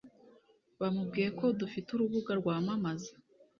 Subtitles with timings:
[0.79, 3.11] bamubwiye ko dufite urubuga rwamamamza